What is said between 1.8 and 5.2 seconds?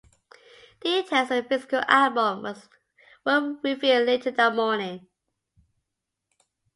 album were revealed later that morning.